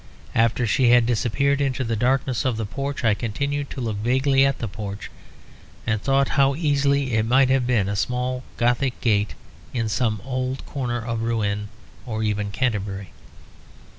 [0.33, 4.43] After she had disappeared into the darkness of the porch I continued to look vaguely
[4.43, 5.11] at the porch,
[5.85, 9.35] and thought how easily it might have been a small Gothic gate
[9.75, 11.69] in some old corner of Rouen,
[12.07, 13.11] or even Canterbury.